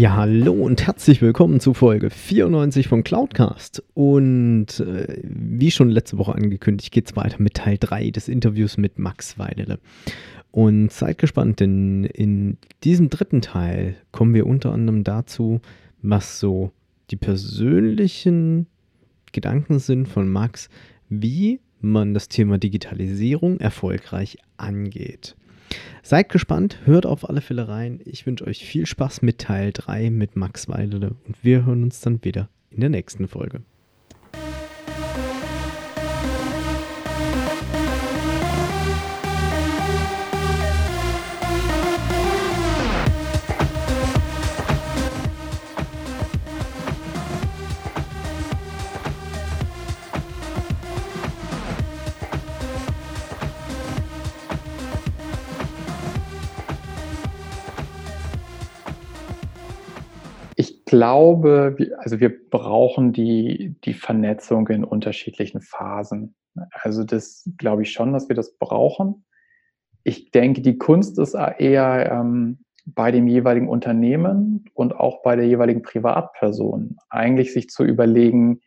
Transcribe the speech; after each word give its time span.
Ja, 0.00 0.16
hallo 0.16 0.54
und 0.54 0.86
herzlich 0.86 1.20
willkommen 1.20 1.60
zu 1.60 1.74
Folge 1.74 2.08
94 2.08 2.88
von 2.88 3.04
Cloudcast. 3.04 3.82
Und 3.92 4.80
äh, 4.80 5.20
wie 5.22 5.70
schon 5.70 5.90
letzte 5.90 6.16
Woche 6.16 6.34
angekündigt, 6.34 6.90
geht 6.90 7.10
es 7.10 7.16
weiter 7.16 7.36
mit 7.38 7.52
Teil 7.52 7.76
3 7.78 8.10
des 8.10 8.26
Interviews 8.26 8.78
mit 8.78 8.98
Max 8.98 9.38
Weidele. 9.38 9.78
Und 10.52 10.90
seid 10.90 11.18
gespannt, 11.18 11.60
denn 11.60 12.04
in 12.04 12.56
diesem 12.82 13.10
dritten 13.10 13.42
Teil 13.42 13.94
kommen 14.10 14.32
wir 14.32 14.46
unter 14.46 14.72
anderem 14.72 15.04
dazu, 15.04 15.60
was 16.00 16.40
so 16.40 16.72
die 17.10 17.16
persönlichen 17.16 18.68
Gedanken 19.32 19.80
sind 19.80 20.08
von 20.08 20.30
Max, 20.30 20.70
wie 21.10 21.60
man 21.82 22.14
das 22.14 22.30
Thema 22.30 22.56
Digitalisierung 22.56 23.60
erfolgreich 23.60 24.38
angeht. 24.56 25.36
Seid 26.02 26.28
gespannt, 26.28 26.78
hört 26.84 27.06
auf 27.06 27.28
alle 27.28 27.40
Fälle 27.40 27.68
rein. 27.68 28.00
Ich 28.04 28.26
wünsche 28.26 28.46
euch 28.46 28.64
viel 28.64 28.86
Spaß 28.86 29.22
mit 29.22 29.38
Teil 29.38 29.70
3 29.72 30.10
mit 30.10 30.36
Max 30.36 30.68
Weidele 30.68 31.14
und 31.26 31.44
wir 31.44 31.64
hören 31.66 31.84
uns 31.84 32.00
dann 32.00 32.24
wieder 32.24 32.48
in 32.70 32.80
der 32.80 32.90
nächsten 32.90 33.28
Folge. 33.28 33.62
Glaube, 60.90 61.76
also 61.98 62.18
wir 62.18 62.32
brauchen 62.50 63.12
die, 63.12 63.76
die 63.84 63.94
Vernetzung 63.94 64.66
in 64.68 64.82
unterschiedlichen 64.82 65.60
Phasen. 65.60 66.34
Also 66.72 67.04
das 67.04 67.48
glaube 67.58 67.82
ich 67.82 67.92
schon, 67.92 68.12
dass 68.12 68.28
wir 68.28 68.34
das 68.34 68.58
brauchen. 68.58 69.24
Ich 70.02 70.32
denke, 70.32 70.62
die 70.62 70.78
Kunst 70.78 71.16
ist 71.20 71.34
eher 71.34 72.10
ähm, 72.10 72.64
bei 72.86 73.12
dem 73.12 73.28
jeweiligen 73.28 73.68
Unternehmen 73.68 74.64
und 74.74 74.96
auch 74.96 75.22
bei 75.22 75.36
der 75.36 75.46
jeweiligen 75.46 75.82
Privatperson 75.82 76.96
eigentlich 77.08 77.52
sich 77.52 77.68
zu 77.68 77.84
überlegen, 77.84 78.60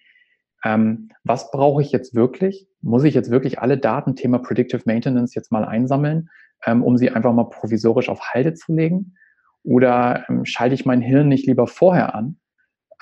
ähm, 0.63 1.09
was 1.25 1.52
brauche 1.52 1.81
ich 1.81 1.91
jetzt 1.91 2.15
wirklich? 2.15 2.69
Muss 2.81 3.03
ich 3.03 3.15
jetzt 3.15 3.31
wirklich 3.31 3.59
alle 3.59 3.77
Daten 3.77 4.15
Thema 4.15 4.39
Predictive 4.39 4.83
Maintenance 4.85 5.35
jetzt 5.35 5.52
mal 5.52 5.65
einsammeln, 5.65 6.30
ähm, 6.65 6.83
um 6.83 6.95
sie 6.95 7.09
einfach 7.09 7.33
mal 7.33 7.49
provisorisch 7.49 8.08
auf 8.08 8.21
Halde 8.21 8.53
zu 8.53 8.73
legen? 8.73 9.17
Oder 9.64 10.25
ähm, 10.30 10.45
schalte 10.45 10.75
ich 10.75 10.86
mein 10.86 11.02
Hirn 11.02 11.27
nicht 11.27 11.48
lieber 11.48 11.67
vorher 11.67 12.15
an 12.15 12.37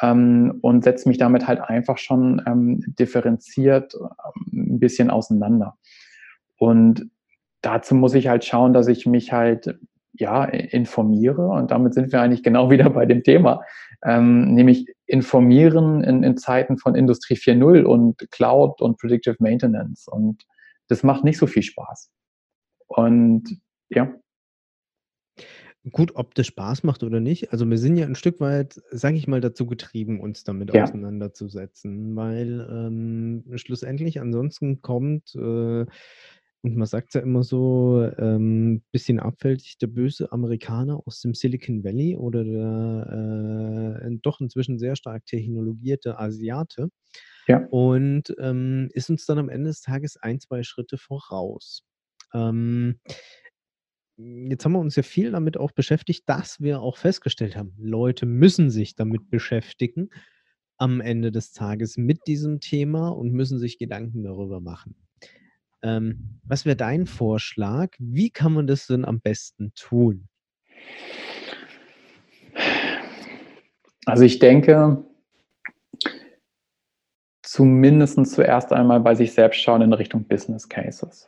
ähm, 0.02 0.60
und 0.62 0.84
setze 0.84 1.08
mich 1.08 1.18
damit 1.18 1.48
halt 1.48 1.62
einfach 1.62 1.98
schon 1.98 2.42
ähm, 2.46 2.84
differenziert 3.00 3.96
ähm, 3.96 4.74
ein 4.74 4.80
bisschen 4.80 5.10
auseinander. 5.10 5.78
Und 6.58 7.10
dazu 7.62 7.96
muss 7.96 8.14
ich 8.14 8.28
halt 8.28 8.46
schauen, 8.46 8.74
dass 8.74 8.88
ich 8.88 9.06
mich 9.06 9.32
halt 9.32 9.80
ja 10.14 10.44
informiere 10.44 11.48
und 11.48 11.72
damit 11.72 11.94
sind 11.94 12.12
wir 12.12 12.22
eigentlich 12.22 12.44
genau 12.44 12.70
wieder 12.72 12.90
bei 12.90 13.06
dem 13.06 13.24
Thema, 13.24 13.62
ähm, 14.04 14.54
nämlich 14.54 14.88
informieren 15.06 16.04
in, 16.04 16.24
in 16.24 16.38
Zeiten 16.38 16.78
von 16.78 16.96
Industrie 16.96 17.36
4.0 17.36 17.84
und 17.84 18.18
Cloud 18.32 18.82
und 18.82 19.00
Predictive 19.00 19.38
Maintenance 19.40 20.08
und 20.08 20.44
das 20.90 21.04
macht 21.04 21.24
nicht 21.24 21.38
so 21.38 21.48
viel 21.48 21.64
Spaß. 21.64 22.12
Und 22.88 23.62
ja, 23.90 24.14
Gut, 25.90 26.12
ob 26.16 26.36
das 26.36 26.46
Spaß 26.46 26.84
macht 26.84 27.02
oder 27.04 27.20
nicht. 27.20 27.52
Also 27.52 27.68
wir 27.68 27.78
sind 27.80 27.98
ja 27.98 28.06
ein 28.06 28.14
Stück 28.14 28.40
weit, 28.40 28.80
sage 28.92 29.18
ich 29.18 29.28
mal, 29.28 29.42
dazu 29.42 29.66
getrieben, 29.66 30.20
uns 30.20 30.44
damit 30.44 30.70
Ja. 30.72 30.72
auseinanderzusetzen, 30.72 32.16
weil 32.16 32.68
ähm, 32.70 33.44
schlussendlich 33.56 34.20
ansonsten 34.22 34.82
kommt, 34.84 35.34
äh, 35.36 35.86
und 36.64 36.76
man 36.78 36.86
sagt 36.86 37.16
ja 37.16 37.22
immer 37.22 37.42
so, 37.44 38.08
ähm, 38.20 38.84
bisschen 38.92 39.20
abfällig, 39.20 39.80
der 39.80 39.88
böse 39.88 40.32
Amerikaner 40.32 41.02
aus 41.08 41.20
dem 41.22 41.34
Silicon 41.34 41.84
Valley 41.84 42.16
oder 42.16 42.44
der 42.44 44.00
äh, 44.04 44.18
doch 44.22 44.40
inzwischen 44.40 44.78
sehr 44.78 44.96
stark 44.96 45.26
technologierte 45.26 46.20
Asiate 46.20 46.90
Ja. 47.48 47.70
und 47.70 48.36
ähm, 48.40 48.90
ist 48.94 49.10
uns 49.10 49.26
dann 49.26 49.40
am 49.40 49.50
Ende 49.50 49.70
des 49.70 49.82
Tages 49.82 50.18
ein, 50.18 50.40
zwei 50.40 50.64
Schritte 50.64 50.98
voraus. 50.98 51.84
Ähm, 52.34 53.00
Jetzt 54.50 54.66
haben 54.66 54.74
wir 54.74 54.80
uns 54.80 54.96
ja 54.96 55.04
viel 55.04 55.32
damit 55.32 55.58
auch 55.58 55.72
beschäftigt, 55.72 56.24
dass 56.28 56.62
wir 56.62 56.82
auch 56.82 56.98
festgestellt 56.98 57.56
haben, 57.56 57.74
Leute 57.78 58.26
müssen 58.26 58.70
sich 58.70 58.96
damit 58.96 59.30
beschäftigen 59.30 60.10
am 60.78 61.00
Ende 61.00 61.32
des 61.32 61.54
Tages 61.54 61.98
mit 61.98 62.28
diesem 62.28 62.60
Thema 62.60 63.10
und 63.10 63.34
müssen 63.34 63.60
sich 63.60 63.78
Gedanken 63.78 64.24
darüber 64.24 64.60
machen. 64.60 64.96
Ähm, 65.84 66.40
was 66.44 66.66
wäre 66.66 66.76
dein 66.76 67.06
Vorschlag? 67.06 67.90
Wie 68.00 68.30
kann 68.30 68.54
man 68.54 68.68
das 68.68 68.88
denn 68.88 69.06
am 69.06 69.20
besten 69.20 69.74
tun? 69.76 70.28
Also 74.06 74.24
ich 74.24 74.40
denke, 74.40 75.04
zumindest 77.44 78.26
zuerst 78.28 78.72
einmal 78.74 79.00
bei 79.00 79.16
sich 79.16 79.34
selbst 79.34 79.62
schauen 79.62 79.82
in 79.82 79.94
Richtung 79.94 80.24
Business 80.24 80.68
Cases. 80.68 81.28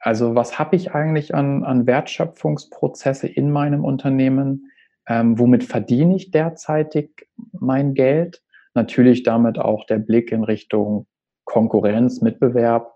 Also 0.00 0.34
was 0.34 0.58
habe 0.58 0.76
ich 0.76 0.92
eigentlich 0.92 1.34
an, 1.34 1.62
an 1.62 1.86
Wertschöpfungsprozesse 1.86 3.28
in 3.28 3.50
meinem 3.50 3.84
Unternehmen? 3.84 4.72
Ähm, 5.06 5.38
womit 5.38 5.64
verdiene 5.64 6.16
ich 6.16 6.30
derzeitig 6.30 7.28
mein 7.52 7.94
Geld? 7.94 8.42
Natürlich 8.74 9.22
damit 9.22 9.58
auch 9.58 9.84
der 9.86 9.98
Blick 9.98 10.32
in 10.32 10.42
Richtung 10.42 11.06
Konkurrenz, 11.44 12.22
Mitbewerb. 12.22 12.94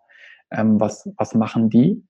Ähm, 0.50 0.80
was, 0.80 1.10
was 1.16 1.34
machen 1.34 1.68
die? 1.68 2.02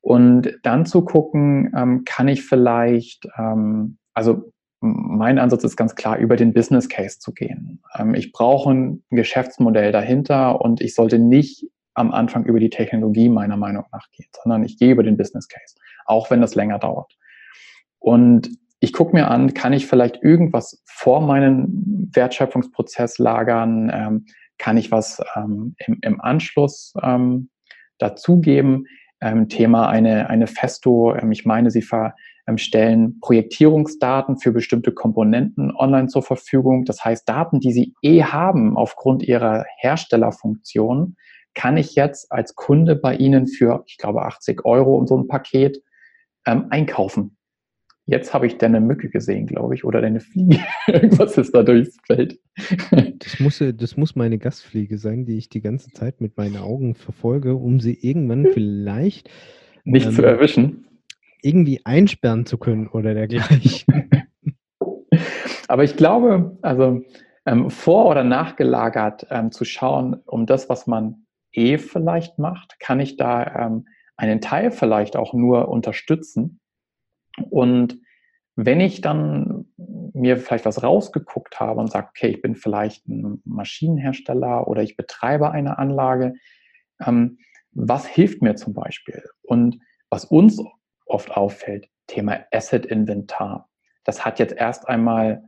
Und 0.00 0.58
dann 0.62 0.86
zu 0.86 1.04
gucken, 1.04 1.72
ähm, 1.76 2.04
kann 2.06 2.28
ich 2.28 2.44
vielleicht, 2.44 3.28
ähm, 3.36 3.98
also 4.14 4.52
mein 4.80 5.38
Ansatz 5.38 5.62
ist 5.64 5.76
ganz 5.76 5.94
klar, 5.94 6.16
über 6.16 6.36
den 6.36 6.54
Business 6.54 6.88
Case 6.88 7.18
zu 7.18 7.32
gehen. 7.32 7.82
Ähm, 7.98 8.14
ich 8.14 8.32
brauche 8.32 8.70
ein 8.70 9.04
Geschäftsmodell 9.10 9.92
dahinter 9.92 10.60
und 10.62 10.80
ich 10.80 10.94
sollte 10.94 11.18
nicht 11.18 11.66
am 11.94 12.12
Anfang 12.12 12.44
über 12.44 12.60
die 12.60 12.70
Technologie 12.70 13.28
meiner 13.28 13.56
Meinung 13.56 13.84
nach 13.92 14.10
geht, 14.12 14.28
sondern 14.42 14.64
ich 14.64 14.78
gehe 14.78 14.92
über 14.92 15.02
den 15.02 15.16
Business 15.16 15.48
Case, 15.48 15.74
auch 16.06 16.30
wenn 16.30 16.40
das 16.40 16.54
länger 16.54 16.78
dauert. 16.78 17.12
Und 17.98 18.50
ich 18.80 18.92
gucke 18.92 19.14
mir 19.14 19.30
an, 19.30 19.52
kann 19.52 19.72
ich 19.72 19.86
vielleicht 19.86 20.22
irgendwas 20.22 20.82
vor 20.86 21.20
meinem 21.20 22.08
Wertschöpfungsprozess 22.12 23.18
lagern? 23.18 23.90
Ähm, 23.92 24.26
kann 24.58 24.76
ich 24.76 24.90
was 24.90 25.22
ähm, 25.36 25.74
im, 25.86 25.98
im, 26.02 26.20
Anschluss 26.20 26.94
ähm, 27.02 27.50
dazugeben? 27.98 28.86
Ähm, 29.20 29.48
Thema 29.48 29.88
eine, 29.88 30.30
eine 30.30 30.46
Festo, 30.46 31.14
ähm, 31.14 31.30
ich 31.30 31.44
meine, 31.44 31.70
sie 31.70 31.82
stellen 32.56 33.20
Projektierungsdaten 33.20 34.38
für 34.38 34.50
bestimmte 34.50 34.92
Komponenten 34.92 35.70
online 35.76 36.08
zur 36.08 36.22
Verfügung. 36.22 36.84
Das 36.84 37.04
heißt, 37.04 37.28
Daten, 37.28 37.60
die 37.60 37.72
sie 37.72 37.94
eh 38.02 38.22
haben 38.22 38.76
aufgrund 38.76 39.22
ihrer 39.22 39.64
Herstellerfunktion, 39.78 41.16
kann 41.54 41.76
ich 41.76 41.94
jetzt 41.94 42.30
als 42.32 42.54
Kunde 42.54 42.96
bei 42.96 43.16
Ihnen 43.16 43.46
für, 43.46 43.82
ich 43.86 43.98
glaube, 43.98 44.22
80 44.22 44.64
Euro 44.64 44.96
und 44.96 45.08
so 45.08 45.16
ein 45.16 45.28
Paket 45.28 45.82
ähm, 46.46 46.66
einkaufen. 46.70 47.36
Jetzt 48.06 48.34
habe 48.34 48.46
ich 48.46 48.58
deine 48.58 48.80
Mücke 48.80 49.08
gesehen, 49.08 49.46
glaube 49.46 49.74
ich, 49.74 49.84
oder 49.84 50.00
deine 50.00 50.20
Fliege. 50.20 50.58
Irgendwas 50.88 51.38
ist 51.38 51.54
da 51.54 51.62
durchs 51.62 51.96
Feld. 52.06 52.40
das, 52.90 53.38
muss, 53.38 53.62
das 53.74 53.96
muss 53.96 54.16
meine 54.16 54.38
Gastfliege 54.38 54.98
sein, 54.98 55.26
die 55.26 55.38
ich 55.38 55.48
die 55.48 55.60
ganze 55.60 55.90
Zeit 55.92 56.20
mit 56.20 56.36
meinen 56.36 56.56
Augen 56.56 56.94
verfolge, 56.94 57.54
um 57.54 57.78
sie 57.78 57.94
irgendwann 57.94 58.46
vielleicht 58.52 59.30
nicht 59.84 60.06
ähm, 60.06 60.12
zu 60.12 60.22
erwischen. 60.22 60.86
Irgendwie 61.42 61.86
einsperren 61.86 62.46
zu 62.46 62.58
können 62.58 62.88
oder 62.88 63.14
dergleichen. 63.14 64.10
Aber 65.68 65.84
ich 65.84 65.96
glaube, 65.96 66.58
also 66.62 67.02
ähm, 67.46 67.70
vor- 67.70 68.08
oder 68.08 68.24
nachgelagert 68.24 69.26
ähm, 69.30 69.52
zu 69.52 69.64
schauen, 69.64 70.14
um 70.26 70.46
das, 70.46 70.68
was 70.68 70.86
man 70.86 71.26
eh 71.52 71.78
vielleicht 71.78 72.38
macht, 72.38 72.78
kann 72.80 73.00
ich 73.00 73.16
da 73.16 73.66
ähm, 73.66 73.86
einen 74.16 74.40
Teil 74.40 74.70
vielleicht 74.70 75.16
auch 75.16 75.32
nur 75.32 75.68
unterstützen. 75.68 76.60
Und 77.50 77.98
wenn 78.56 78.80
ich 78.80 79.00
dann 79.00 79.66
mir 79.76 80.36
vielleicht 80.36 80.66
was 80.66 80.82
rausgeguckt 80.82 81.60
habe 81.60 81.80
und 81.80 81.90
sage, 81.90 82.08
okay, 82.10 82.28
ich 82.28 82.42
bin 82.42 82.54
vielleicht 82.54 83.08
ein 83.08 83.40
Maschinenhersteller 83.44 84.68
oder 84.68 84.82
ich 84.82 84.96
betreibe 84.96 85.50
eine 85.50 85.78
Anlage, 85.78 86.34
ähm, 87.04 87.38
was 87.72 88.06
hilft 88.06 88.42
mir 88.42 88.56
zum 88.56 88.74
Beispiel? 88.74 89.22
Und 89.42 89.78
was 90.10 90.24
uns 90.24 90.62
oft 91.06 91.30
auffällt, 91.30 91.88
Thema 92.06 92.40
Asset 92.52 92.86
Inventar. 92.86 93.68
Das 94.04 94.24
hat 94.24 94.38
jetzt 94.38 94.54
erst 94.54 94.88
einmal 94.88 95.44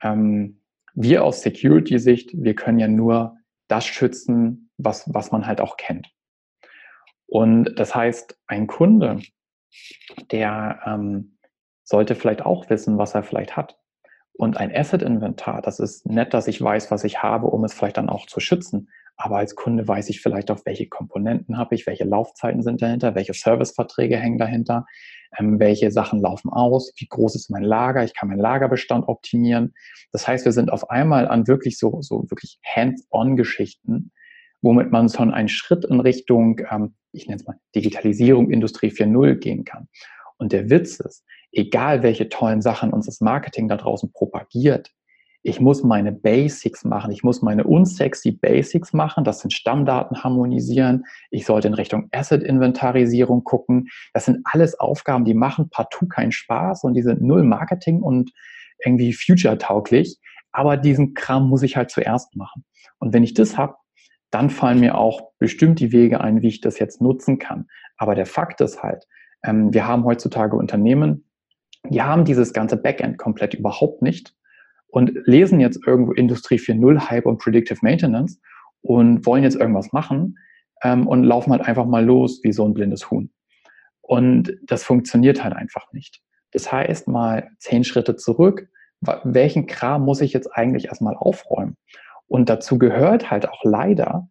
ähm, 0.00 0.60
wir 0.94 1.24
aus 1.24 1.42
Security-Sicht, 1.42 2.30
wir 2.34 2.54
können 2.54 2.78
ja 2.78 2.88
nur 2.88 3.36
das 3.68 3.84
schützen, 3.84 4.63
was, 4.76 5.12
was 5.12 5.32
man 5.32 5.46
halt 5.46 5.60
auch 5.60 5.76
kennt. 5.76 6.10
Und 7.26 7.74
das 7.78 7.94
heißt, 7.94 8.38
ein 8.46 8.66
Kunde, 8.66 9.20
der 10.30 10.80
ähm, 10.86 11.38
sollte 11.82 12.14
vielleicht 12.14 12.42
auch 12.42 12.70
wissen, 12.70 12.98
was 12.98 13.14
er 13.14 13.22
vielleicht 13.22 13.56
hat. 13.56 13.78
Und 14.36 14.56
ein 14.56 14.74
Asset-Inventar, 14.74 15.62
das 15.62 15.78
ist 15.78 16.06
nett, 16.06 16.34
dass 16.34 16.48
ich 16.48 16.60
weiß, 16.60 16.90
was 16.90 17.04
ich 17.04 17.22
habe, 17.22 17.46
um 17.46 17.64
es 17.64 17.72
vielleicht 17.72 17.98
dann 17.98 18.08
auch 18.08 18.26
zu 18.26 18.40
schützen. 18.40 18.88
Aber 19.16 19.36
als 19.36 19.54
Kunde 19.54 19.86
weiß 19.86 20.08
ich 20.08 20.20
vielleicht 20.20 20.50
auch, 20.50 20.60
welche 20.64 20.88
Komponenten 20.88 21.56
habe 21.56 21.76
ich, 21.76 21.86
welche 21.86 22.02
Laufzeiten 22.02 22.62
sind 22.62 22.82
dahinter, 22.82 23.14
welche 23.14 23.32
Serviceverträge 23.32 24.16
hängen 24.16 24.38
dahinter, 24.38 24.86
ähm, 25.38 25.60
welche 25.60 25.92
Sachen 25.92 26.20
laufen 26.20 26.50
aus, 26.50 26.92
wie 26.96 27.06
groß 27.06 27.36
ist 27.36 27.48
mein 27.48 27.62
Lager, 27.62 28.02
ich 28.02 28.14
kann 28.14 28.28
meinen 28.28 28.40
Lagerbestand 28.40 29.06
optimieren. 29.06 29.72
Das 30.10 30.26
heißt, 30.26 30.44
wir 30.44 30.52
sind 30.52 30.72
auf 30.72 30.90
einmal 30.90 31.28
an 31.28 31.46
wirklich 31.46 31.78
so, 31.78 32.02
so 32.02 32.28
wirklich 32.28 32.58
Hands-on-Geschichten, 32.64 34.10
womit 34.64 34.90
man 34.90 35.08
schon 35.08 35.32
einen 35.32 35.48
Schritt 35.48 35.84
in 35.84 36.00
Richtung, 36.00 36.60
ähm, 36.70 36.94
ich 37.12 37.26
nenne 37.26 37.40
es 37.40 37.46
mal 37.46 37.58
Digitalisierung, 37.74 38.50
Industrie 38.50 38.88
4.0 38.88 39.36
gehen 39.36 39.64
kann. 39.64 39.88
Und 40.38 40.52
der 40.52 40.70
Witz 40.70 40.98
ist, 41.00 41.24
egal 41.52 42.02
welche 42.02 42.28
tollen 42.28 42.62
Sachen 42.62 42.92
uns 42.92 43.06
das 43.06 43.20
Marketing 43.20 43.68
da 43.68 43.76
draußen 43.76 44.12
propagiert, 44.12 44.90
ich 45.46 45.60
muss 45.60 45.82
meine 45.82 46.10
Basics 46.10 46.84
machen, 46.84 47.12
ich 47.12 47.22
muss 47.22 47.42
meine 47.42 47.64
unsexy 47.64 48.32
Basics 48.32 48.94
machen, 48.94 49.24
das 49.24 49.40
sind 49.40 49.52
Stammdaten 49.52 50.24
harmonisieren, 50.24 51.04
ich 51.30 51.44
sollte 51.44 51.68
in 51.68 51.74
Richtung 51.74 52.08
Asset-Inventarisierung 52.12 53.44
gucken. 53.44 53.88
Das 54.14 54.24
sind 54.24 54.40
alles 54.44 54.80
Aufgaben, 54.80 55.26
die 55.26 55.34
machen 55.34 55.68
partout 55.68 56.06
keinen 56.06 56.32
Spaß 56.32 56.84
und 56.84 56.94
die 56.94 57.02
sind 57.02 57.20
null 57.20 57.42
Marketing 57.42 58.00
und 58.00 58.32
irgendwie 58.82 59.12
future-tauglich. 59.12 60.18
Aber 60.50 60.78
diesen 60.78 61.12
Kram 61.12 61.50
muss 61.50 61.62
ich 61.62 61.76
halt 61.76 61.90
zuerst 61.90 62.34
machen. 62.36 62.64
Und 62.98 63.12
wenn 63.12 63.22
ich 63.22 63.34
das 63.34 63.58
habe, 63.58 63.74
dann 64.34 64.50
fallen 64.50 64.80
mir 64.80 64.98
auch 64.98 65.30
bestimmt 65.38 65.78
die 65.78 65.92
Wege 65.92 66.20
ein, 66.20 66.42
wie 66.42 66.48
ich 66.48 66.60
das 66.60 66.80
jetzt 66.80 67.00
nutzen 67.00 67.38
kann. 67.38 67.68
Aber 67.96 68.16
der 68.16 68.26
Fakt 68.26 68.60
ist 68.60 68.82
halt, 68.82 69.06
ähm, 69.44 69.72
wir 69.72 69.86
haben 69.86 70.04
heutzutage 70.04 70.56
Unternehmen, 70.56 71.24
die 71.88 72.02
haben 72.02 72.24
dieses 72.24 72.52
ganze 72.52 72.76
Backend 72.76 73.16
komplett 73.18 73.54
überhaupt 73.54 74.02
nicht 74.02 74.34
und 74.88 75.12
lesen 75.24 75.60
jetzt 75.60 75.86
irgendwo 75.86 76.12
Industrie 76.12 76.56
4.0 76.56 77.10
Hype 77.10 77.26
und 77.26 77.38
Predictive 77.38 77.78
Maintenance 77.82 78.40
und 78.80 79.24
wollen 79.24 79.44
jetzt 79.44 79.56
irgendwas 79.56 79.92
machen 79.92 80.36
ähm, 80.82 81.06
und 81.06 81.22
laufen 81.22 81.52
halt 81.52 81.62
einfach 81.62 81.86
mal 81.86 82.04
los 82.04 82.40
wie 82.42 82.52
so 82.52 82.64
ein 82.64 82.74
blindes 82.74 83.10
Huhn. 83.10 83.30
Und 84.00 84.56
das 84.64 84.82
funktioniert 84.82 85.44
halt 85.44 85.54
einfach 85.54 85.92
nicht. 85.92 86.22
Das 86.50 86.72
heißt, 86.72 87.06
mal 87.06 87.50
zehn 87.58 87.84
Schritte 87.84 88.16
zurück, 88.16 88.68
welchen 89.24 89.66
Kram 89.66 90.04
muss 90.04 90.20
ich 90.20 90.32
jetzt 90.32 90.48
eigentlich 90.54 90.86
erstmal 90.86 91.14
aufräumen? 91.14 91.76
Und 92.26 92.48
dazu 92.48 92.78
gehört 92.78 93.30
halt 93.30 93.48
auch 93.48 93.62
leider 93.64 94.28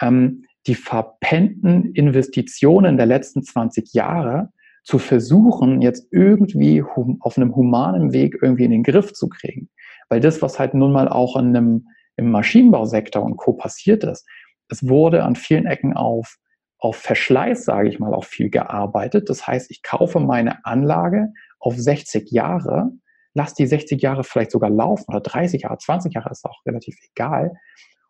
ähm, 0.00 0.44
die 0.66 0.74
verpennten 0.74 1.92
Investitionen 1.92 2.96
der 2.96 3.06
letzten 3.06 3.42
20 3.42 3.92
Jahre 3.92 4.50
zu 4.82 4.98
versuchen, 4.98 5.82
jetzt 5.82 6.08
irgendwie 6.12 6.82
auf 7.20 7.36
einem 7.36 7.54
humanen 7.54 8.12
Weg 8.12 8.38
irgendwie 8.40 8.64
in 8.64 8.70
den 8.70 8.82
Griff 8.82 9.12
zu 9.12 9.28
kriegen. 9.28 9.68
Weil 10.08 10.20
das, 10.20 10.42
was 10.42 10.58
halt 10.58 10.74
nun 10.74 10.92
mal 10.92 11.08
auch 11.08 11.36
in 11.36 11.56
einem, 11.56 11.88
im 12.16 12.30
Maschinenbausektor 12.30 13.22
und 13.22 13.36
Co. 13.36 13.54
passiert 13.54 14.04
ist, 14.04 14.26
es 14.68 14.88
wurde 14.88 15.24
an 15.24 15.36
vielen 15.36 15.66
Ecken 15.66 15.96
auf, 15.96 16.36
auf 16.78 16.96
Verschleiß, 16.96 17.64
sage 17.64 17.88
ich 17.88 17.98
mal, 17.98 18.14
auch 18.14 18.24
viel 18.24 18.50
gearbeitet. 18.50 19.28
Das 19.28 19.46
heißt, 19.46 19.70
ich 19.70 19.82
kaufe 19.82 20.20
meine 20.20 20.64
Anlage 20.64 21.32
auf 21.58 21.76
60 21.76 22.30
Jahre, 22.30 22.90
lasse 23.36 23.54
die 23.58 23.66
60 23.66 24.02
Jahre 24.02 24.24
vielleicht 24.24 24.50
sogar 24.50 24.70
laufen 24.70 25.04
oder 25.08 25.20
30 25.20 25.62
Jahre, 25.62 25.78
20 25.78 26.14
Jahre 26.14 26.30
ist 26.30 26.44
auch 26.44 26.64
relativ 26.66 26.96
egal 27.10 27.52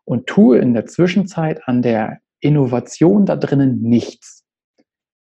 und 0.05 0.25
tue 0.25 0.57
in 0.57 0.73
der 0.73 0.85
Zwischenzeit 0.85 1.67
an 1.67 1.81
der 1.81 2.19
Innovation 2.39 3.25
da 3.25 3.35
drinnen 3.35 3.81
nichts. 3.81 4.45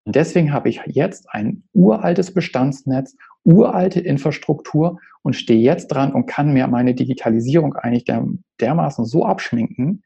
Und 0.06 0.16
deswegen 0.16 0.54
habe 0.54 0.70
ich 0.70 0.82
jetzt 0.86 1.28
ein 1.30 1.64
uraltes 1.74 2.34
Bestandsnetz, 2.34 3.16
uralte 3.44 4.00
Infrastruktur 4.00 5.00
und 5.24 5.36
stehe 5.36 5.60
jetzt 5.60 5.88
dran 5.88 6.14
und 6.14 6.28
kann 6.28 6.54
mir 6.54 6.68
meine 6.68 6.94
Digitalisierung 6.94 7.74
eigentlich 7.74 8.06
der, 8.06 8.24
dermaßen 8.62 9.06
so 9.06 9.26
abschminken. 9.26 10.04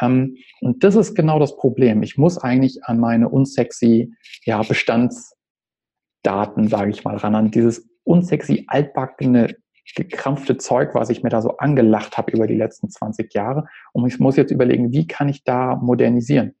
Ähm, 0.00 0.36
und 0.60 0.84
das 0.84 0.96
ist 0.96 1.14
genau 1.14 1.38
das 1.38 1.56
Problem. 1.56 2.02
Ich 2.02 2.18
muss 2.18 2.36
eigentlich 2.36 2.84
an 2.84 3.00
meine 3.00 3.30
unsexy 3.30 4.12
ja, 4.44 4.62
Bestandsdaten, 4.62 6.68
sage 6.68 6.90
ich 6.90 7.04
mal, 7.04 7.16
ran, 7.16 7.34
an 7.34 7.50
dieses 7.50 7.88
unsexy, 8.10 8.64
altbackene, 8.66 9.56
gekrampfte 9.94 10.56
Zeug, 10.56 10.94
was 10.94 11.10
ich 11.10 11.22
mir 11.22 11.30
da 11.30 11.40
so 11.40 11.56
angelacht 11.56 12.16
habe 12.18 12.32
über 12.32 12.46
die 12.46 12.56
letzten 12.56 12.90
20 12.90 13.32
Jahre. 13.34 13.66
Und 13.92 14.06
ich 14.06 14.18
muss 14.18 14.36
jetzt 14.36 14.50
überlegen, 14.50 14.92
wie 14.92 15.06
kann 15.06 15.28
ich 15.28 15.44
da 15.44 15.76
modernisieren? 15.76 16.54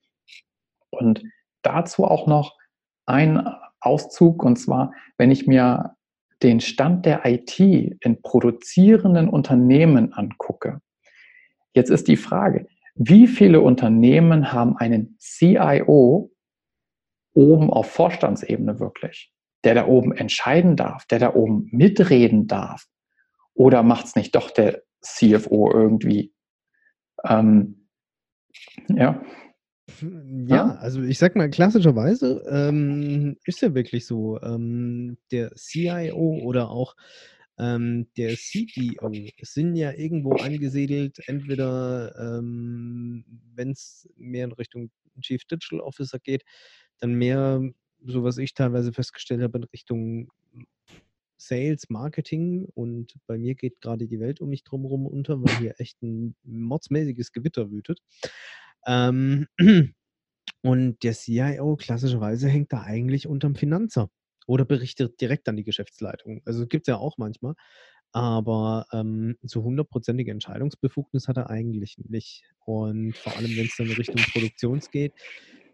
Und 0.90 1.22
dazu 1.62 2.04
auch 2.04 2.26
noch 2.26 2.56
ein 3.06 3.48
Auszug, 3.80 4.44
und 4.44 4.56
zwar, 4.56 4.92
wenn 5.16 5.30
ich 5.30 5.46
mir 5.46 5.96
den 6.42 6.60
Stand 6.60 7.06
der 7.06 7.24
IT 7.26 7.58
in 7.58 8.22
produzierenden 8.22 9.28
Unternehmen 9.28 10.12
angucke. 10.12 10.80
Jetzt 11.74 11.90
ist 11.90 12.08
die 12.08 12.16
Frage, 12.16 12.66
wie 12.94 13.26
viele 13.26 13.60
Unternehmen 13.60 14.52
haben 14.52 14.76
einen 14.76 15.16
CIO 15.18 16.30
oben 17.34 17.70
auf 17.70 17.90
Vorstandsebene 17.90 18.80
wirklich, 18.80 19.32
der 19.64 19.74
da 19.74 19.86
oben 19.86 20.12
entscheiden 20.12 20.76
darf, 20.76 21.06
der 21.06 21.18
da 21.18 21.34
oben 21.34 21.68
mitreden 21.70 22.46
darf? 22.46 22.86
Oder 23.54 23.82
macht 23.82 24.06
es 24.06 24.16
nicht 24.16 24.34
doch 24.34 24.50
der 24.50 24.82
CFO 25.02 25.70
irgendwie? 25.72 26.32
Ähm, 27.24 27.88
ja. 28.88 29.22
Ja, 30.46 30.76
also 30.76 31.02
ich 31.02 31.18
sag 31.18 31.34
mal, 31.36 31.50
klassischerweise 31.50 32.44
ähm, 32.48 33.36
ist 33.44 33.60
ja 33.60 33.74
wirklich 33.74 34.06
so, 34.06 34.40
ähm, 34.40 35.18
der 35.32 35.52
CIO 35.56 36.38
oder 36.44 36.70
auch 36.70 36.94
ähm, 37.58 38.08
der 38.16 38.36
CDO 38.36 39.12
sind 39.42 39.76
ja 39.76 39.92
irgendwo 39.92 40.32
angesiedelt, 40.36 41.18
entweder 41.26 42.14
ähm, 42.18 43.24
wenn 43.54 43.72
es 43.72 44.08
mehr 44.16 44.44
in 44.44 44.52
Richtung 44.52 44.90
Chief 45.20 45.44
Digital 45.44 45.80
Officer 45.80 46.18
geht, 46.18 46.44
dann 47.00 47.14
mehr, 47.14 47.60
so 48.06 48.24
was 48.24 48.38
ich 48.38 48.54
teilweise 48.54 48.92
festgestellt 48.92 49.42
habe, 49.42 49.58
in 49.58 49.64
Richtung 49.64 50.28
Sales, 51.36 51.88
Marketing 51.88 52.66
und 52.74 53.14
bei 53.26 53.38
mir 53.38 53.54
geht 53.54 53.80
gerade 53.80 54.06
die 54.06 54.20
Welt 54.20 54.40
um 54.40 54.50
mich 54.50 54.62
drumherum 54.62 55.06
unter, 55.06 55.42
weil 55.42 55.56
hier 55.56 55.74
echt 55.78 56.02
ein 56.02 56.34
mordsmäßiges 56.44 57.32
Gewitter 57.32 57.70
wütet. 57.70 58.00
Ähm, 58.86 59.46
und 60.62 61.02
der 61.02 61.14
CIO 61.14 61.76
klassischerweise 61.76 62.48
hängt 62.48 62.72
da 62.72 62.82
eigentlich 62.82 63.26
unterm 63.26 63.54
Finanzer 63.54 64.10
oder 64.46 64.64
berichtet 64.64 65.20
direkt 65.20 65.48
an 65.48 65.56
die 65.56 65.64
Geschäftsleitung. 65.64 66.42
Also 66.44 66.66
gibt 66.66 66.86
es 66.86 66.92
ja 66.92 66.98
auch 66.98 67.16
manchmal. 67.18 67.54
Aber 68.12 68.86
ähm, 68.92 69.36
so 69.42 69.62
hundertprozentige 69.62 70.32
Entscheidungsbefugnis 70.32 71.28
hat 71.28 71.36
er 71.36 71.48
eigentlich 71.48 71.96
nicht. 71.98 72.42
Und 72.64 73.16
vor 73.16 73.36
allem, 73.36 73.56
wenn 73.56 73.66
es 73.66 73.76
dann 73.76 73.86
Richtung 73.86 74.20
Produktions 74.32 74.90
geht, 74.90 75.12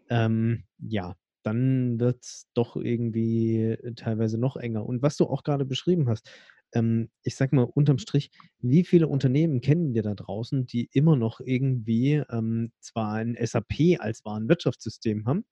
ähm, 0.09 0.63
ja, 0.77 1.15
dann 1.47 1.97
wird 1.97 2.25
es 2.25 2.47
doch 2.53 2.75
irgendwie 2.75 3.77
teilweise 3.95 4.37
noch 4.37 4.57
enger. 4.57 4.85
Und 4.85 5.01
was 5.01 5.15
du 5.15 5.25
auch 5.25 5.43
gerade 5.43 5.63
beschrieben 5.63 6.09
hast, 6.09 6.29
ähm, 6.73 7.09
ich 7.23 7.37
sag 7.37 7.53
mal 7.53 7.63
unterm 7.63 7.99
Strich, 7.99 8.31
wie 8.59 8.83
viele 8.83 9.07
Unternehmen 9.07 9.61
kennen 9.61 9.93
wir 9.93 10.03
da 10.03 10.13
draußen, 10.13 10.65
die 10.65 10.89
immer 10.91 11.15
noch 11.15 11.39
irgendwie 11.39 12.21
ähm, 12.29 12.73
zwar 12.81 13.13
ein 13.13 13.37
SAP 13.39 13.97
als 13.99 14.25
Warenwirtschaftssystem 14.25 15.25
haben, 15.25 15.45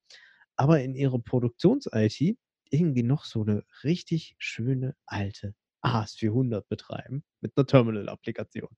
aber 0.57 0.81
in 0.81 0.95
ihrer 0.95 1.19
Produktions-IT 1.19 2.37
irgendwie 2.69 3.03
noch 3.03 3.23
so 3.23 3.43
eine 3.43 3.63
richtig 3.85 4.35
schöne 4.37 4.95
alte 5.05 5.55
AS400 5.81 6.63
betreiben 6.67 7.23
mit 7.39 7.53
einer 7.55 7.67
Terminal-Applikation. 7.67 8.69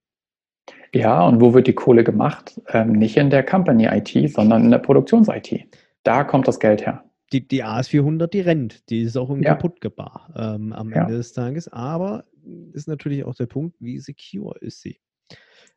Ja, 0.93 1.25
und 1.25 1.41
wo 1.41 1.55
wird 1.55 1.65
die 1.65 1.73
Kohle 1.73 2.03
gemacht? 2.03 2.61
Ähm, 2.67 2.91
nicht 2.91 3.17
in 3.17 3.31
der 3.31 3.43
Company-IT, 3.43 4.31
sondern 4.33 4.65
in 4.65 4.71
der 4.71 4.79
Produktions-IT. 4.79 5.67
Da 6.07 6.23
kommt 6.23 6.47
das 6.47 6.59
Geld 6.59 6.85
her 6.85 7.03
die, 7.33 7.45
die 7.47 7.63
AS400, 7.63 8.27
die 8.27 8.41
rennt, 8.41 8.87
die 8.89 9.01
ist 9.01 9.17
auch 9.17 9.35
ja. 9.37 9.53
kaputtgebar 9.53 10.29
ähm, 10.35 10.73
am 10.73 10.91
ja. 10.91 11.01
Ende 11.01 11.17
des 11.17 11.33
Tages. 11.33 11.67
Aber 11.67 12.25
ist 12.73 12.87
natürlich 12.87 13.25
auch 13.25 13.35
der 13.35 13.47
Punkt, 13.47 13.75
wie 13.79 13.99
secure 13.99 14.57
ist 14.59 14.81
sie 14.81 15.01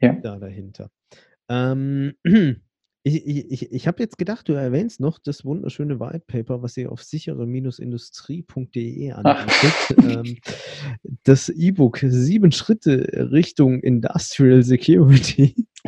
ja. 0.00 0.12
da 0.12 0.38
dahinter. 0.38 0.90
Ähm, 1.48 2.14
Ich, 3.02 3.26
ich, 3.26 3.72
ich 3.72 3.86
habe 3.86 4.02
jetzt 4.02 4.18
gedacht, 4.18 4.46
du 4.46 4.52
erwähnst 4.52 5.00
noch 5.00 5.18
das 5.18 5.42
wunderschöne 5.42 6.00
White 6.00 6.24
Paper, 6.26 6.60
was 6.60 6.76
ihr 6.76 6.92
auf 6.92 7.02
sichere-industrie.de 7.02 9.12
anbietet. 9.12 9.96
ähm, 10.04 10.36
das 11.22 11.48
E-Book 11.48 12.00
Sieben 12.02 12.52
Schritte 12.52 13.30
Richtung 13.32 13.80
Industrial 13.80 14.62
Security. 14.62 15.54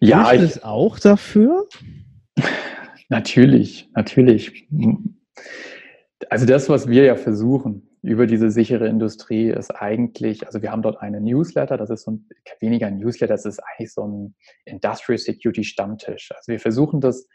ja, 0.00 0.32
ich 0.32 0.42
es 0.42 0.64
auch 0.64 0.98
dafür? 0.98 1.66
Natürlich, 3.08 3.90
natürlich. 3.94 4.66
Also 6.30 6.46
das, 6.46 6.68
was 6.68 6.88
wir 6.88 7.04
ja 7.04 7.16
versuchen 7.16 7.88
über 8.02 8.26
diese 8.26 8.50
sichere 8.50 8.88
Industrie, 8.88 9.50
ist 9.50 9.70
eigentlich, 9.70 10.46
also 10.46 10.62
wir 10.62 10.72
haben 10.72 10.82
dort 10.82 11.00
einen 11.00 11.22
Newsletter, 11.24 11.76
das 11.76 11.90
ist 11.90 12.04
so 12.04 12.12
ein, 12.12 12.28
weniger 12.60 12.86
ein 12.86 12.98
Newsletter, 12.98 13.34
das 13.34 13.44
ist 13.44 13.60
eigentlich 13.60 13.92
so 13.92 14.06
ein 14.06 14.34
Industrial 14.64 15.18
Security 15.18 15.64
Stammtisch. 15.64 16.32
Also 16.34 16.50
wir 16.50 16.60
versuchen 16.60 17.00
das 17.00 17.28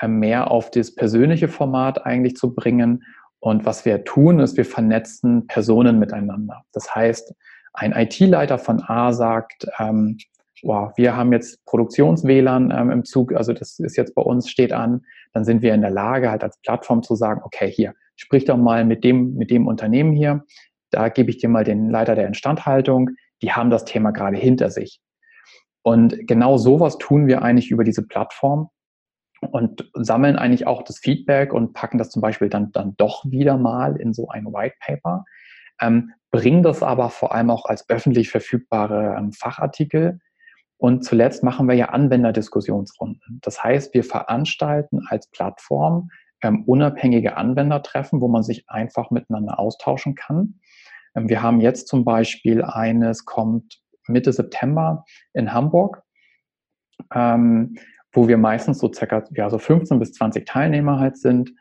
äh, 0.00 0.08
mehr 0.08 0.50
auf 0.50 0.70
das 0.70 0.94
persönliche 0.94 1.48
Format 1.48 2.04
eigentlich 2.06 2.36
zu 2.36 2.54
bringen. 2.54 3.02
Und 3.40 3.64
was 3.64 3.84
wir 3.84 4.04
tun, 4.04 4.40
ist, 4.40 4.56
wir 4.56 4.64
vernetzen 4.64 5.46
Personen 5.46 5.98
miteinander. 5.98 6.64
Das 6.72 6.94
heißt, 6.94 7.34
ein 7.72 7.92
IT-Leiter 7.92 8.58
von 8.58 8.82
A 8.82 9.12
sagt, 9.12 9.66
ähm, 9.78 10.18
wow, 10.62 10.92
wir 10.96 11.16
haben 11.16 11.32
jetzt 11.32 11.64
Produktions-WLAN 11.66 12.72
ähm, 12.76 12.90
im 12.90 13.04
Zug, 13.04 13.32
also 13.34 13.52
das 13.52 13.78
ist 13.78 13.96
jetzt 13.96 14.14
bei 14.14 14.22
uns, 14.22 14.48
steht 14.48 14.72
an, 14.72 15.02
dann 15.32 15.44
sind 15.44 15.62
wir 15.62 15.74
in 15.74 15.80
der 15.80 15.90
Lage, 15.90 16.30
halt 16.30 16.42
als 16.42 16.58
Plattform 16.60 17.02
zu 17.02 17.14
sagen, 17.14 17.40
okay, 17.44 17.70
hier, 17.70 17.94
sprich 18.16 18.44
doch 18.44 18.56
mal 18.56 18.84
mit 18.84 19.04
dem, 19.04 19.34
mit 19.34 19.50
dem 19.50 19.66
Unternehmen 19.66 20.12
hier, 20.12 20.44
da 20.90 21.08
gebe 21.08 21.30
ich 21.30 21.38
dir 21.38 21.48
mal 21.48 21.64
den 21.64 21.90
Leiter 21.90 22.14
der 22.14 22.26
Instandhaltung, 22.26 23.10
die 23.42 23.52
haben 23.52 23.70
das 23.70 23.84
Thema 23.84 24.10
gerade 24.10 24.36
hinter 24.36 24.70
sich. 24.70 25.00
Und 25.82 26.26
genau 26.26 26.58
sowas 26.58 26.98
tun 26.98 27.26
wir 27.26 27.42
eigentlich 27.42 27.70
über 27.70 27.84
diese 27.84 28.06
Plattform 28.06 28.68
und 29.40 29.90
sammeln 29.94 30.36
eigentlich 30.36 30.66
auch 30.66 30.82
das 30.82 30.98
Feedback 30.98 31.52
und 31.52 31.72
packen 31.72 31.98
das 31.98 32.10
zum 32.10 32.20
Beispiel 32.20 32.48
dann, 32.48 32.72
dann 32.72 32.94
doch 32.96 33.24
wieder 33.24 33.56
mal 33.56 33.96
in 33.96 34.12
so 34.12 34.28
ein 34.28 34.46
White 34.46 34.74
Paper, 34.80 35.24
ähm, 35.80 36.12
bringen 36.30 36.62
das 36.62 36.82
aber 36.82 37.10
vor 37.10 37.34
allem 37.34 37.50
auch 37.50 37.64
als 37.66 37.88
öffentlich 37.88 38.30
verfügbare 38.30 39.16
ähm, 39.16 39.32
Fachartikel 39.32 40.20
und 40.78 41.04
zuletzt 41.04 41.42
machen 41.42 41.66
wir 41.66 41.74
ja 41.74 41.86
Anwenderdiskussionsrunden. 41.86 43.40
Das 43.42 43.62
heißt, 43.62 43.94
wir 43.94 44.04
veranstalten 44.04 45.00
als 45.08 45.28
Plattform 45.28 46.10
ähm, 46.40 46.62
unabhängige 46.64 47.36
Anwendertreffen, 47.36 48.20
wo 48.20 48.28
man 48.28 48.44
sich 48.44 48.70
einfach 48.70 49.10
miteinander 49.10 49.58
austauschen 49.58 50.14
kann. 50.14 50.60
Ähm, 51.16 51.28
wir 51.28 51.42
haben 51.42 51.60
jetzt 51.60 51.88
zum 51.88 52.04
Beispiel 52.04 52.62
eines, 52.62 53.24
kommt 53.24 53.80
Mitte 54.06 54.32
September 54.32 55.04
in 55.34 55.52
Hamburg, 55.52 56.02
ähm, 57.12 57.76
wo 58.12 58.28
wir 58.28 58.38
meistens 58.38 58.78
so 58.78 58.90
circa 58.92 59.24
ja, 59.32 59.50
so 59.50 59.58
15 59.58 59.98
bis 59.98 60.12
20 60.12 60.46
Teilnehmer 60.46 61.00
halt 61.00 61.18
sind. 61.18 61.52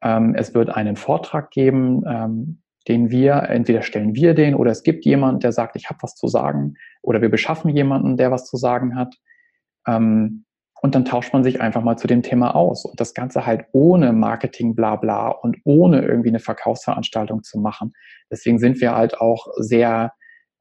Ähm, 0.00 0.34
es 0.36 0.54
wird 0.54 0.70
einen 0.70 0.94
Vortrag 0.94 1.50
geben, 1.50 2.04
ähm, 2.06 2.62
den 2.86 3.10
wir, 3.10 3.34
entweder 3.48 3.82
stellen 3.82 4.14
wir 4.14 4.34
den 4.34 4.54
oder 4.54 4.70
es 4.70 4.84
gibt 4.84 5.04
jemand, 5.04 5.42
der 5.42 5.52
sagt, 5.52 5.76
ich 5.76 5.90
habe 5.90 5.98
was 6.02 6.14
zu 6.14 6.28
sagen 6.28 6.76
oder 7.02 7.20
wir 7.22 7.30
beschaffen 7.30 7.74
jemanden, 7.74 8.16
der 8.16 8.30
was 8.30 8.46
zu 8.46 8.56
sagen 8.56 8.96
hat. 8.96 9.14
Ähm, 9.86 10.44
und 10.82 10.94
dann 10.94 11.04
tauscht 11.04 11.32
man 11.32 11.44
sich 11.44 11.60
einfach 11.60 11.82
mal 11.82 11.96
zu 11.96 12.06
dem 12.06 12.22
Thema 12.22 12.54
aus. 12.54 12.84
Und 12.84 12.98
das 13.00 13.12
Ganze 13.12 13.44
halt 13.44 13.66
ohne 13.72 14.12
Marketing, 14.12 14.74
bla 14.74 14.96
bla 14.96 15.28
und 15.28 15.58
ohne 15.64 16.02
irgendwie 16.02 16.30
eine 16.30 16.38
Verkaufsveranstaltung 16.38 17.42
zu 17.42 17.58
machen. 17.58 17.92
Deswegen 18.30 18.58
sind 18.58 18.80
wir 18.80 18.94
halt 18.94 19.20
auch 19.20 19.46
sehr, 19.58 20.12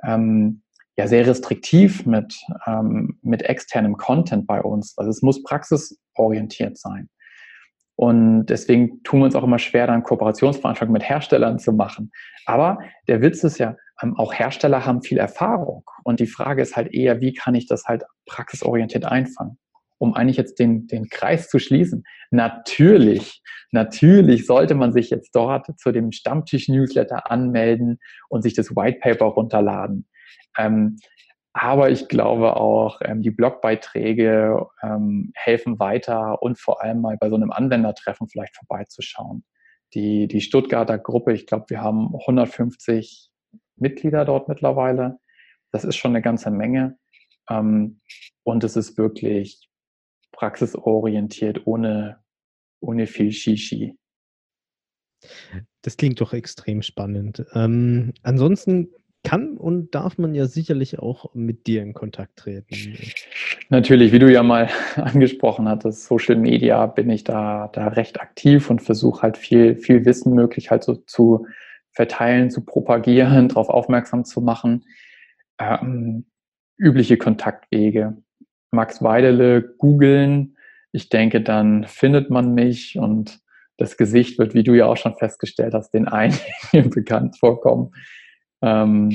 ähm, 0.03 0.62
ja, 0.98 1.08
sehr 1.08 1.25
restriktiv 1.25 2.05
mit, 2.05 2.36
ähm, 2.67 3.17
mit 3.22 3.43
externem 3.43 3.96
Content 3.96 4.46
bei 4.46 4.62
uns. 4.62 4.98
Also 4.98 5.10
es 5.10 5.22
muss 5.22 5.41
praxisorientiert 5.43 6.77
sein. 6.77 7.10
Und 7.96 8.46
deswegen 8.46 9.03
tun 9.03 9.19
wir 9.19 9.25
uns 9.25 9.36
auch 9.36 9.43
immer 9.43 9.60
schwer, 9.60 9.88
dann 9.88 10.03
Kooperationsveranstaltungen 10.03 10.93
mit 10.93 11.08
Herstellern 11.08 11.60
zu 11.60 11.74
machen. 11.74 12.12
Aber 12.46 12.79
der 13.08 13.22
Witz 13.22 13.43
ist 13.43 13.58
ja, 13.58 13.75
auch 14.15 14.34
Hersteller 14.34 14.86
haben 14.86 15.01
viel 15.01 15.18
Erfahrung. 15.18 15.84
Und 16.03 16.20
die 16.20 16.27
Frage 16.27 16.62
ist 16.62 16.75
halt 16.75 16.94
eher, 16.94 17.22
wie 17.22 17.34
kann 17.34 17.56
ich 17.56 17.68
das 17.68 17.86
halt 17.86 18.03
praxisorientiert 18.25 19.06
einfangen? 19.06 19.58
Um 19.98 20.13
eigentlich 20.13 20.38
jetzt 20.38 20.60
den, 20.60 20.88
den 20.88 21.10
Kreis 21.10 21.50
zu 21.50 21.60
schließen. 21.60 22.06
Natürlich, 22.32 23.41
natürlich 23.72 24.46
sollte 24.46 24.75
man 24.75 24.94
sich 24.94 25.10
jetzt 25.10 25.36
dort 25.36 25.68
zu 25.77 25.91
dem 25.91 26.12
Stammtisch-Newsletter 26.12 27.29
anmelden 27.29 28.00
und 28.29 28.41
sich 28.41 28.53
das 28.53 28.75
White 28.75 29.00
Paper 29.01 29.25
runterladen. 29.25 30.08
Ähm, 30.58 30.98
aber 31.53 31.89
ich 31.89 32.08
glaube 32.08 32.56
auch, 32.56 33.01
ähm, 33.03 33.22
die 33.22 33.32
Blogbeiträge 33.32 34.68
ähm, 34.82 35.32
helfen 35.36 35.79
weiter 35.79 36.41
und 36.41 36.58
vor 36.60 36.82
allem 36.82 37.01
mal 37.01 37.18
bei 37.20 37.29
so 37.29 37.36
einem 37.36 37.51
Anwendertreffen 37.51 38.29
vielleicht 38.29 38.56
vorbeizuschauen. 38.56 39.44
Die, 39.94 40.27
die 40.27 40.41
Stuttgarter 40.41 41.00
Gruppe, 41.00 41.34
ich 41.34 41.48
glaube, 41.48 41.65
wir 41.70 41.82
haben 41.82 42.13
150 42.13 43.29
Mitglieder 43.82 44.26
dort 44.26 44.48
mittlerweile. 44.48 45.20
Das 45.72 45.84
ist 45.84 45.96
schon 45.96 46.12
eine 46.12 46.22
ganze 46.22 46.52
Menge. 46.52 46.98
Ähm, 47.50 48.02
und 48.44 48.64
es 48.64 48.76
ist 48.76 48.98
wirklich 48.98 49.70
praxisorientiert, 50.32 51.66
ohne, 51.66 52.20
ohne 52.80 53.08
viel 53.08 53.32
Shishi. 53.32 53.98
Das 55.82 55.98
klingt 55.98 56.22
doch 56.22 56.34
extrem 56.34 56.82
spannend. 56.82 57.46
Ähm, 57.54 58.14
ansonsten 58.24 58.90
kann 59.24 59.58
und 59.58 59.94
darf 59.94 60.18
man 60.18 60.34
ja 60.34 60.46
sicherlich 60.46 61.00
auch 61.00 61.34
mit 61.34 61.68
dir 61.68 61.82
in 61.82 61.94
Kontakt 61.94 62.38
treten. 62.38 62.98
Natürlich, 63.70 64.14
wie 64.14 64.20
du 64.20 64.32
ja 64.32 64.44
mal 64.44 64.70
angesprochen 64.96 65.68
hattest, 65.68 66.06
Social 66.06 66.38
Media 66.38 66.86
bin 66.86 67.10
ich 67.10 67.26
da, 67.26 67.70
da 67.74 67.90
recht 67.90 68.22
aktiv 68.22 68.70
und 68.70 68.82
versuche 68.82 69.22
halt 69.22 69.38
viel, 69.38 69.76
viel 69.76 70.06
Wissen 70.06 70.34
möglich 70.34 70.72
halt 70.72 70.84
so 70.84 70.96
zu 70.96 71.46
verteilen, 71.93 72.50
zu 72.50 72.65
propagieren, 72.65 73.48
darauf 73.50 73.69
aufmerksam 73.69 74.25
zu 74.25 74.41
machen. 74.41 74.86
Ähm, 75.60 76.25
übliche 76.77 77.17
Kontaktwege. 77.17 78.17
Max 78.72 79.03
Weidele 79.03 79.62
googeln. 79.77 80.55
Ich 80.91 81.10
denke, 81.10 81.41
dann 81.41 81.86
findet 81.86 82.29
man 82.29 82.53
mich 82.53 82.98
und 82.98 83.39
das 83.77 83.98
Gesicht 83.98 84.38
wird, 84.38 84.53
wie 84.53 84.63
du 84.63 84.74
ja 84.74 84.86
auch 84.86 84.98
schon 84.98 85.15
festgestellt 85.15 85.74
hast, 85.74 85.91
den 85.91 86.08
einigen 86.08 86.89
bekannt 86.89 87.38
vorkommen. 87.38 87.91
Ähm, 88.62 89.12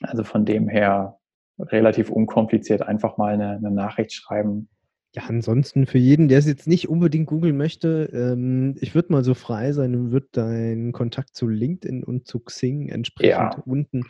also 0.00 0.24
von 0.24 0.44
dem 0.44 0.68
her 0.68 1.18
relativ 1.58 2.10
unkompliziert 2.10 2.82
einfach 2.82 3.16
mal 3.16 3.34
eine, 3.34 3.52
eine, 3.52 3.70
Nachricht 3.70 4.12
schreiben. 4.12 4.68
Ja, 5.16 5.22
ansonsten 5.28 5.86
für 5.86 5.96
jeden, 5.96 6.28
der 6.28 6.38
es 6.38 6.46
jetzt 6.46 6.66
nicht 6.66 6.90
unbedingt 6.90 7.26
googeln 7.26 7.56
möchte, 7.56 8.10
ähm, 8.12 8.74
ich 8.82 8.94
würde 8.94 9.12
mal 9.12 9.24
so 9.24 9.32
frei 9.32 9.72
sein 9.72 9.94
und 9.94 10.10
würde 10.10 10.28
deinen 10.32 10.92
Kontakt 10.92 11.34
zu 11.34 11.48
LinkedIn 11.48 12.04
und 12.04 12.28
zu 12.28 12.38
Xing 12.38 12.90
entsprechend 12.90 13.30
ja. 13.30 13.62
unten 13.64 14.02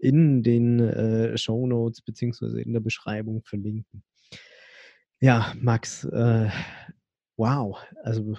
in 0.00 0.42
den 0.42 0.80
äh, 0.80 1.38
Show 1.38 1.64
Notes 1.68 2.02
beziehungsweise 2.02 2.60
in 2.60 2.72
der 2.72 2.80
Beschreibung 2.80 3.42
verlinken. 3.44 4.02
Ja, 5.20 5.52
Max, 5.60 6.04
äh, 6.06 6.48
wow, 7.36 7.78
also 8.02 8.34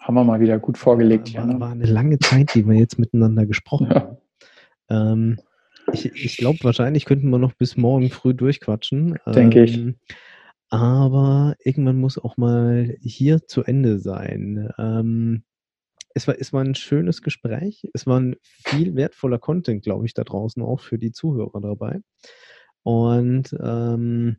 haben 0.00 0.14
wir 0.14 0.24
mal 0.24 0.40
wieder 0.40 0.58
gut 0.58 0.78
vorgelegt. 0.78 1.32
War, 1.34 1.46
war, 1.46 1.60
war 1.60 1.70
eine 1.70 1.86
lange 1.86 2.18
Zeit, 2.18 2.54
die 2.56 2.66
wir 2.66 2.74
jetzt 2.74 2.98
miteinander 2.98 3.46
gesprochen 3.46 3.86
ja. 3.88 3.94
haben. 3.94 4.16
Ähm, 4.88 5.40
ich, 5.92 6.06
ich 6.06 6.36
glaube, 6.38 6.58
wahrscheinlich 6.62 7.04
könnten 7.04 7.30
wir 7.30 7.38
noch 7.38 7.52
bis 7.52 7.76
morgen 7.76 8.10
früh 8.10 8.34
durchquatschen. 8.34 9.18
Denke 9.26 9.62
ich. 9.62 9.78
Aber 10.70 11.56
irgendwann 11.64 11.98
muss 11.98 12.16
auch 12.16 12.36
mal 12.36 12.96
hier 13.00 13.46
zu 13.46 13.64
Ende 13.64 13.98
sein. 13.98 14.70
Ähm, 14.78 15.42
es, 16.14 16.28
war, 16.28 16.36
es 16.38 16.52
war 16.52 16.62
ein 16.62 16.76
schönes 16.76 17.22
Gespräch. 17.22 17.88
Es 17.92 18.06
war 18.06 18.20
ein 18.20 18.36
viel 18.42 18.94
wertvoller 18.94 19.38
Content, 19.38 19.82
glaube 19.82 20.06
ich, 20.06 20.14
da 20.14 20.22
draußen 20.24 20.62
auch 20.62 20.80
für 20.80 20.98
die 20.98 21.12
Zuhörer 21.12 21.60
dabei. 21.60 22.00
Und 22.84 23.54
ähm, 23.60 24.36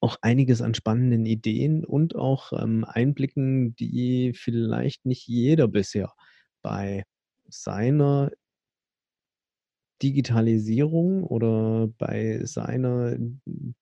auch 0.00 0.16
einiges 0.22 0.62
an 0.62 0.74
spannenden 0.74 1.26
Ideen 1.26 1.84
und 1.84 2.16
auch 2.16 2.52
ähm, 2.52 2.84
Einblicken, 2.84 3.74
die 3.76 4.32
vielleicht 4.34 5.04
nicht 5.04 5.26
jeder 5.26 5.68
bisher 5.68 6.12
bei 6.62 7.04
seiner 7.48 8.30
Digitalisierung 10.02 11.24
oder 11.24 11.88
bei 11.98 12.40
seiner 12.44 13.16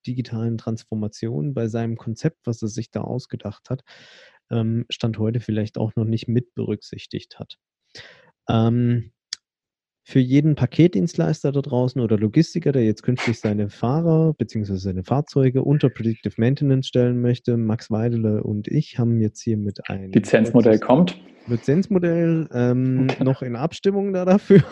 digitalen 0.06 0.58
Transformation, 0.58 1.54
bei 1.54 1.68
seinem 1.68 1.96
Konzept, 1.96 2.46
was 2.46 2.62
er 2.62 2.68
sich 2.68 2.90
da 2.90 3.02
ausgedacht 3.02 3.70
hat, 3.70 3.82
ähm, 4.50 4.86
Stand 4.90 5.18
heute 5.18 5.40
vielleicht 5.40 5.78
auch 5.78 5.92
noch 5.96 6.04
nicht 6.04 6.28
mit 6.28 6.54
berücksichtigt 6.54 7.38
hat. 7.38 7.58
Ähm, 8.48 9.12
für 10.08 10.20
jeden 10.20 10.54
Paketdienstleister 10.54 11.52
da 11.52 11.60
draußen 11.60 12.00
oder 12.00 12.16
Logistiker, 12.16 12.72
der 12.72 12.82
jetzt 12.82 13.02
künftig 13.02 13.38
seine 13.40 13.68
Fahrer 13.68 14.32
bzw. 14.32 14.76
seine 14.76 15.04
Fahrzeuge 15.04 15.62
unter 15.62 15.90
Predictive 15.90 16.32
Maintenance 16.38 16.88
stellen 16.88 17.20
möchte, 17.20 17.58
Max 17.58 17.90
Weidele 17.90 18.42
und 18.42 18.68
ich 18.68 18.98
haben 18.98 19.20
jetzt 19.20 19.42
hier 19.42 19.58
mit 19.58 19.90
einem 19.90 20.10
Lizenzmodell 20.12 20.78
kommt. 20.78 21.20
Lizenzmodell 21.46 22.48
ähm, 22.54 23.08
noch 23.22 23.42
in 23.42 23.54
Abstimmung 23.54 24.14
da 24.14 24.24
dafür. 24.24 24.62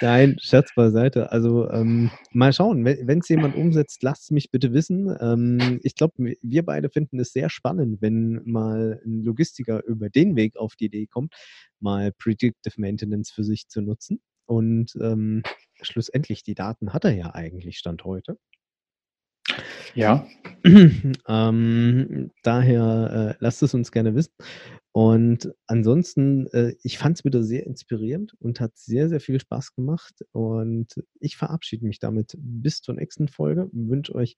Nein, 0.00 0.36
Scherz 0.40 0.74
beiseite. 0.74 1.32
Also 1.32 1.70
ähm, 1.70 2.10
mal 2.32 2.52
schauen, 2.52 2.84
wenn 2.84 3.18
es 3.18 3.28
jemand 3.28 3.56
umsetzt, 3.56 4.02
lasst 4.02 4.24
es 4.24 4.30
mich 4.30 4.50
bitte 4.50 4.72
wissen. 4.72 5.16
Ähm, 5.20 5.80
ich 5.82 5.94
glaube, 5.94 6.34
wir 6.42 6.64
beide 6.64 6.90
finden 6.90 7.18
es 7.18 7.32
sehr 7.32 7.50
spannend, 7.50 8.00
wenn 8.00 8.42
mal 8.44 9.00
ein 9.04 9.22
Logistiker 9.24 9.84
über 9.84 10.10
den 10.10 10.36
Weg 10.36 10.56
auf 10.56 10.76
die 10.76 10.86
Idee 10.86 11.06
kommt, 11.06 11.34
mal 11.80 12.12
Predictive 12.12 12.74
Maintenance 12.80 13.30
für 13.30 13.44
sich 13.44 13.68
zu 13.68 13.80
nutzen. 13.80 14.20
Und 14.46 14.96
ähm, 15.00 15.42
schlussendlich, 15.82 16.42
die 16.42 16.54
Daten 16.54 16.92
hat 16.92 17.04
er 17.04 17.14
ja 17.14 17.34
eigentlich 17.34 17.78
Stand 17.78 18.04
heute. 18.04 18.38
Ja. 19.94 20.26
ähm, 20.64 22.30
daher 22.42 23.34
äh, 23.34 23.36
lasst 23.40 23.62
es 23.62 23.74
uns 23.74 23.92
gerne 23.92 24.14
wissen. 24.14 24.32
Und 24.92 25.52
ansonsten, 25.66 26.46
äh, 26.48 26.74
ich 26.82 26.98
fand 26.98 27.18
es 27.18 27.24
wieder 27.24 27.42
sehr 27.42 27.66
inspirierend 27.66 28.34
und 28.40 28.60
hat 28.60 28.76
sehr, 28.76 29.08
sehr 29.08 29.20
viel 29.20 29.38
Spaß 29.38 29.74
gemacht. 29.74 30.24
Und 30.32 30.88
ich 31.20 31.36
verabschiede 31.36 31.86
mich 31.86 31.98
damit 31.98 32.34
bis 32.38 32.80
zur 32.80 32.94
nächsten 32.94 33.28
Folge. 33.28 33.68
Wünsche 33.72 34.14
euch 34.14 34.36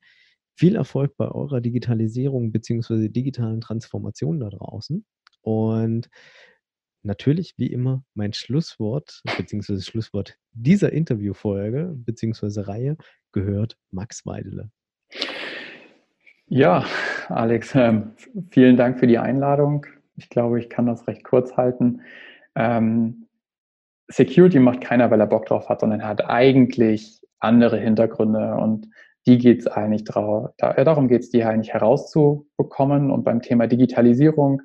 viel 0.54 0.76
Erfolg 0.76 1.16
bei 1.16 1.28
eurer 1.30 1.60
Digitalisierung 1.60 2.52
bzw. 2.52 3.08
digitalen 3.08 3.60
Transformation 3.60 4.40
da 4.40 4.50
draußen. 4.50 5.04
Und 5.42 6.10
natürlich, 7.02 7.54
wie 7.56 7.68
immer, 7.68 8.04
mein 8.14 8.32
Schlusswort 8.32 9.22
bzw. 9.38 9.80
Schlusswort 9.80 10.36
dieser 10.52 10.92
Interviewfolge 10.92 11.94
bzw. 11.94 12.60
Reihe 12.60 12.96
gehört 13.32 13.78
Max 13.90 14.26
Weidele. 14.26 14.70
Ja, 16.48 16.84
Alex, 17.28 17.74
ähm, 17.76 18.12
vielen 18.50 18.76
Dank 18.76 18.98
für 18.98 19.06
die 19.06 19.18
Einladung. 19.18 19.86
Ich 20.20 20.28
glaube, 20.28 20.60
ich 20.60 20.68
kann 20.68 20.84
das 20.84 21.06
recht 21.08 21.24
kurz 21.24 21.56
halten. 21.56 22.02
Ähm, 22.54 23.26
Security 24.08 24.58
macht 24.58 24.82
keiner, 24.82 25.10
weil 25.10 25.20
er 25.20 25.26
Bock 25.26 25.46
drauf 25.46 25.68
hat, 25.70 25.80
sondern 25.80 26.00
er 26.00 26.08
hat 26.08 26.28
eigentlich 26.28 27.22
andere 27.38 27.78
Hintergründe 27.78 28.54
und 28.56 28.88
die 29.26 29.38
geht 29.38 29.60
es 29.60 29.66
eigentlich 29.66 30.04
drauf, 30.04 30.50
da, 30.58 30.72
äh, 30.72 30.84
darum 30.84 31.08
geht 31.08 31.22
es, 31.22 31.30
die 31.30 31.42
eigentlich 31.42 31.72
herauszubekommen 31.72 33.10
und 33.10 33.24
beim 33.24 33.40
Thema 33.40 33.66
Digitalisierung 33.66 34.60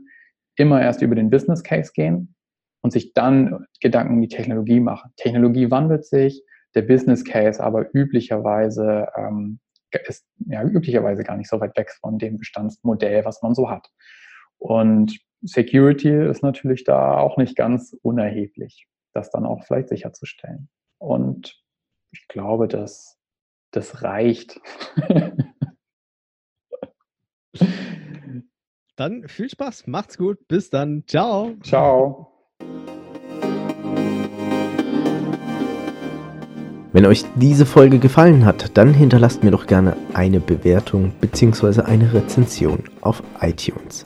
immer 0.57 0.81
erst 0.81 1.01
über 1.01 1.15
den 1.15 1.29
Business 1.29 1.63
Case 1.63 1.91
gehen 1.93 2.35
und 2.81 2.91
sich 2.91 3.13
dann 3.13 3.65
Gedanken 3.79 4.15
um 4.15 4.21
die 4.21 4.27
Technologie 4.27 4.81
machen. 4.81 5.11
Technologie 5.15 5.71
wandelt 5.71 6.05
sich, 6.05 6.43
der 6.73 6.81
Business 6.81 7.23
Case 7.23 7.63
aber 7.63 7.87
üblicherweise 7.93 9.07
ähm, 9.15 9.59
ist 10.07 10.25
ja 10.47 10.63
üblicherweise 10.63 11.23
gar 11.23 11.37
nicht 11.37 11.49
so 11.49 11.61
weit 11.61 11.77
weg 11.77 11.91
von 12.01 12.17
dem 12.17 12.37
Bestandsmodell, 12.37 13.23
was 13.23 13.41
man 13.41 13.55
so 13.55 13.69
hat. 13.69 13.87
Und 14.57 15.17
Security 15.45 16.09
ist 16.09 16.41
natürlich 16.43 16.83
da 16.83 17.17
auch 17.17 17.37
nicht 17.37 17.55
ganz 17.55 17.95
unerheblich, 18.01 18.87
das 19.13 19.29
dann 19.29 19.45
auch 19.45 19.63
vielleicht 19.63 19.89
sicherzustellen. 19.89 20.69
Und 20.97 21.61
ich 22.11 22.27
glaube, 22.27 22.67
dass 22.67 23.17
das 23.71 24.01
reicht. 24.01 24.59
dann 28.95 29.27
viel 29.27 29.49
Spaß, 29.49 29.87
macht's 29.87 30.17
gut, 30.17 30.47
bis 30.47 30.69
dann, 30.69 31.03
ciao. 31.07 31.55
Ciao. 31.61 32.31
Wenn 36.91 37.05
euch 37.05 37.25
diese 37.35 37.65
Folge 37.65 37.99
gefallen 37.99 38.45
hat, 38.45 38.77
dann 38.77 38.93
hinterlasst 38.93 39.43
mir 39.43 39.51
doch 39.51 39.67
gerne 39.67 39.97
eine 40.13 40.39
Bewertung 40.39 41.11
bzw. 41.19 41.81
eine 41.81 42.13
Rezension 42.13 42.85
auf 43.01 43.21
iTunes. 43.41 44.05